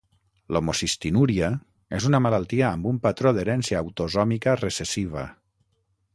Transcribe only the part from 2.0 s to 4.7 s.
una malaltia amb un patró d’herència autosòmica